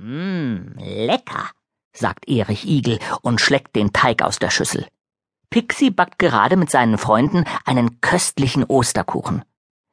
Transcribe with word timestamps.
Mmm, 0.00 0.76
lecker, 0.78 1.50
sagt 1.92 2.28
Erich 2.28 2.68
Igel 2.68 3.00
und 3.22 3.40
schleckt 3.40 3.74
den 3.74 3.92
Teig 3.92 4.22
aus 4.22 4.38
der 4.38 4.50
Schüssel. 4.50 4.86
Pixie 5.50 5.90
backt 5.90 6.20
gerade 6.20 6.56
mit 6.56 6.70
seinen 6.70 6.98
Freunden 6.98 7.44
einen 7.64 8.00
köstlichen 8.00 8.62
Osterkuchen. 8.62 9.42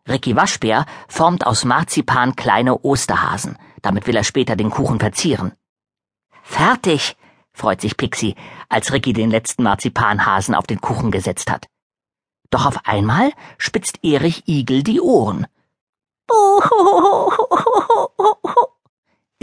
Ricky 0.07 0.35
Waschbär 0.35 0.85
formt 1.07 1.47
aus 1.47 1.65
Marzipan 1.65 2.35
kleine 2.35 2.77
Osterhasen. 2.77 3.57
Damit 3.81 4.05
will 4.05 4.15
er 4.15 4.23
später 4.23 4.55
den 4.55 4.69
Kuchen 4.69 4.99
verzieren. 4.99 5.53
Fertig, 6.43 7.17
freut 7.51 7.81
sich 7.81 7.97
Pixie, 7.97 8.35
als 8.69 8.93
Ricky 8.93 9.13
den 9.13 9.31
letzten 9.31 9.63
Marzipanhasen 9.63 10.53
auf 10.53 10.67
den 10.67 10.81
Kuchen 10.81 11.09
gesetzt 11.09 11.49
hat. 11.49 11.65
Doch 12.51 12.67
auf 12.67 12.85
einmal 12.85 13.31
spitzt 13.57 14.03
Erich 14.03 14.47
Igel 14.47 14.83
die 14.83 15.01
Ohren. 15.01 15.47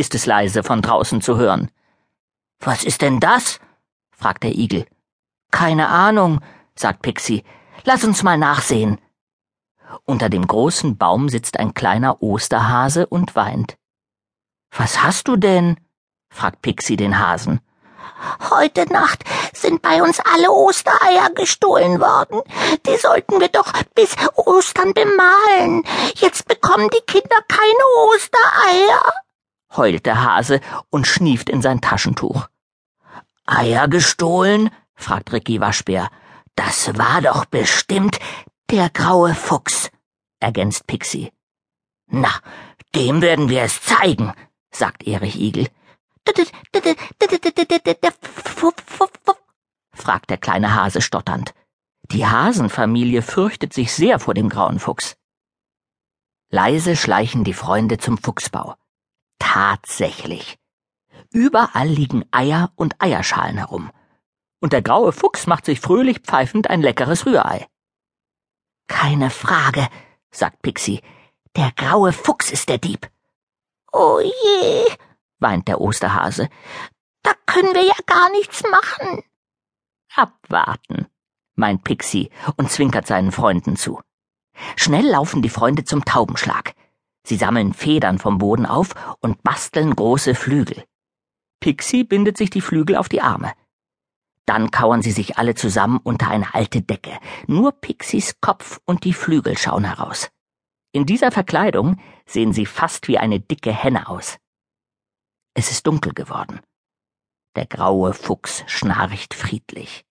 Ist 0.02 0.16
es 0.16 0.26
leise 0.26 0.64
von 0.64 0.82
draußen 0.82 1.20
zu 1.20 1.36
hören. 1.36 1.70
Was 2.58 2.82
ist 2.82 3.02
denn 3.02 3.20
das? 3.20 3.60
fragt 4.10 4.42
der 4.42 4.50
Igel. 4.50 4.84
Keine 5.52 5.86
Ahnung, 5.86 6.40
sagt 6.74 7.02
Pixie. 7.02 7.44
Lass 7.84 8.02
uns 8.02 8.24
mal 8.24 8.36
nachsehen. 8.36 8.98
Unter 10.04 10.28
dem 10.28 10.44
großen 10.44 10.96
Baum 10.98 11.28
sitzt 11.28 11.56
ein 11.56 11.72
kleiner 11.72 12.20
Osterhase 12.20 13.06
und 13.06 13.36
weint. 13.36 13.76
Was 14.76 15.04
hast 15.04 15.28
du 15.28 15.36
denn? 15.36 15.76
fragt 16.30 16.62
Pixie 16.62 16.96
den 16.96 17.20
Hasen. 17.20 17.60
Heute 18.50 18.92
Nacht 18.92 19.22
sind 19.52 19.82
bei 19.82 20.02
uns 20.02 20.18
alle 20.18 20.50
Ostereier 20.50 21.30
gestohlen 21.30 22.00
worden. 22.00 22.40
Die 22.86 22.96
sollten 22.96 23.38
wir 23.38 23.48
doch 23.48 23.72
bis 23.94 24.16
Ostern 24.34 24.94
bemalen. 24.94 25.84
Jetzt 26.16 26.48
bekommen 26.48 26.88
die 26.90 27.06
Kinder 27.06 27.36
keine 27.46 27.84
Ostereier, 28.08 29.12
heult 29.76 30.06
der 30.06 30.24
Hase 30.24 30.60
und 30.90 31.06
schnieft 31.06 31.48
in 31.48 31.62
sein 31.62 31.80
Taschentuch. 31.80 32.48
Eier 33.46 33.88
gestohlen? 33.88 34.70
fragt 34.94 35.32
Ricky 35.32 35.60
Waschbär. 35.60 36.08
Das 36.54 36.96
war 36.98 37.22
doch 37.22 37.44
bestimmt 37.46 38.18
der 38.70 38.90
graue 38.90 39.34
Fuchs, 39.34 39.90
ergänzt 40.40 40.86
Pixie. 40.86 41.32
Na, 42.06 42.30
dem 42.94 43.22
werden 43.22 43.48
wir 43.48 43.62
es 43.62 43.82
zeigen, 43.82 44.32
sagt 44.70 45.06
Erich 45.06 45.40
Igel 45.40 45.68
fragt 49.94 50.30
der 50.30 50.38
kleine 50.38 50.74
Hase 50.74 51.00
stotternd. 51.00 51.54
Die 52.10 52.26
Hasenfamilie 52.26 53.22
fürchtet 53.22 53.72
sich 53.72 53.92
sehr 53.92 54.18
vor 54.18 54.34
dem 54.34 54.48
grauen 54.48 54.78
Fuchs. 54.78 55.16
Leise 56.50 56.96
schleichen 56.96 57.44
die 57.44 57.54
Freunde 57.54 57.98
zum 57.98 58.18
Fuchsbau. 58.18 58.74
Tatsächlich. 59.42 60.56
Überall 61.32 61.88
liegen 61.88 62.24
Eier 62.30 62.70
und 62.76 63.02
Eierschalen 63.02 63.58
herum. 63.58 63.90
Und 64.60 64.72
der 64.72 64.82
graue 64.82 65.10
Fuchs 65.12 65.48
macht 65.48 65.64
sich 65.64 65.80
fröhlich 65.80 66.20
pfeifend 66.20 66.70
ein 66.70 66.80
leckeres 66.80 67.26
Rührei. 67.26 67.66
Keine 68.86 69.30
Frage, 69.30 69.88
sagt 70.30 70.62
Pixie. 70.62 71.02
Der 71.56 71.72
graue 71.72 72.12
Fuchs 72.12 72.52
ist 72.52 72.68
der 72.68 72.78
Dieb. 72.78 73.10
Oh 73.92 74.20
je, 74.20 74.84
weint 75.40 75.66
der 75.66 75.80
Osterhase. 75.80 76.48
Da 77.24 77.32
können 77.44 77.74
wir 77.74 77.84
ja 77.84 77.96
gar 78.06 78.30
nichts 78.30 78.62
machen. 78.70 79.24
Abwarten, 80.14 81.08
meint 81.56 81.82
Pixie 81.82 82.30
und 82.56 82.70
zwinkert 82.70 83.08
seinen 83.08 83.32
Freunden 83.32 83.74
zu. 83.74 84.00
Schnell 84.76 85.06
laufen 85.06 85.42
die 85.42 85.50
Freunde 85.50 85.82
zum 85.82 86.04
Taubenschlag. 86.04 86.74
Sie 87.24 87.36
sammeln 87.36 87.72
Federn 87.72 88.18
vom 88.18 88.38
Boden 88.38 88.66
auf 88.66 88.90
und 89.20 89.42
basteln 89.42 89.94
große 89.94 90.34
Flügel. 90.34 90.84
Pixie 91.60 92.04
bindet 92.04 92.36
sich 92.36 92.50
die 92.50 92.60
Flügel 92.60 92.96
auf 92.96 93.08
die 93.08 93.22
Arme. 93.22 93.52
Dann 94.46 94.70
kauern 94.72 95.02
sie 95.02 95.12
sich 95.12 95.38
alle 95.38 95.54
zusammen 95.54 96.00
unter 96.02 96.28
eine 96.28 96.54
alte 96.54 96.82
Decke. 96.82 97.18
Nur 97.46 97.72
Pixies 97.72 98.40
Kopf 98.40 98.80
und 98.84 99.04
die 99.04 99.12
Flügel 99.12 99.56
schauen 99.56 99.84
heraus. 99.84 100.30
In 100.92 101.06
dieser 101.06 101.30
Verkleidung 101.30 102.00
sehen 102.26 102.52
sie 102.52 102.66
fast 102.66 103.06
wie 103.08 103.18
eine 103.18 103.40
dicke 103.40 103.72
Henne 103.72 104.08
aus. 104.08 104.38
Es 105.54 105.70
ist 105.70 105.86
dunkel 105.86 106.12
geworden. 106.12 106.60
Der 107.54 107.66
graue 107.66 108.14
Fuchs 108.14 108.64
schnarcht 108.66 109.34
friedlich. 109.34 110.04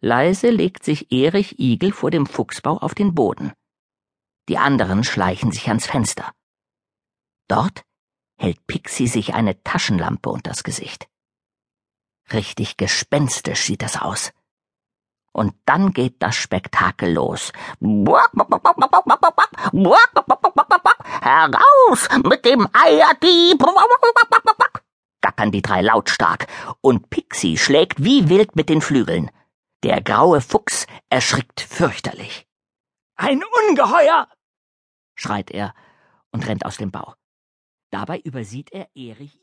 Leise 0.00 0.50
legt 0.50 0.84
sich 0.84 1.12
Erich 1.12 1.58
Igel 1.58 1.92
vor 1.92 2.10
dem 2.10 2.26
Fuchsbau 2.26 2.78
auf 2.78 2.94
den 2.94 3.14
Boden. 3.14 3.52
Die 4.48 4.58
anderen 4.58 5.04
schleichen 5.04 5.52
sich 5.52 5.68
ans 5.68 5.86
Fenster. 5.86 6.32
Dort 7.48 7.82
hält 8.38 8.66
Pixie 8.66 9.06
sich 9.06 9.34
eine 9.34 9.62
Taschenlampe 9.62 10.30
unters 10.30 10.62
Gesicht. 10.62 11.08
Richtig 12.32 12.76
gespenstisch 12.76 13.64
sieht 13.64 13.82
es 13.82 13.96
aus. 13.96 14.32
Und 15.32 15.54
dann 15.66 15.92
geht 15.92 16.22
das 16.22 16.34
Spektakel 16.36 17.12
los. 17.12 17.52
Heraus 21.20 22.08
mit 22.24 22.44
dem 22.44 22.68
Eierdieb! 22.72 23.64
gackern 25.20 25.52
die 25.52 25.62
drei 25.62 25.82
lautstark, 25.82 26.46
und 26.80 27.10
Pixie 27.10 27.58
schlägt 27.58 28.02
wie 28.02 28.28
wild 28.28 28.56
mit 28.56 28.68
den 28.68 28.80
Flügeln. 28.80 29.30
Der 29.82 30.00
graue 30.00 30.40
Fuchs 30.40 30.86
erschrickt 31.10 31.60
fürchterlich. 31.60 32.46
Ein 33.16 33.42
Ungeheuer! 33.68 34.28
Schreit 35.18 35.50
er 35.50 35.74
und 36.30 36.46
rennt 36.46 36.64
aus 36.64 36.76
dem 36.76 36.90
Bau. 36.90 37.14
Dabei 37.90 38.20
übersieht 38.20 38.72
er 38.72 38.88
Erich 38.94 39.40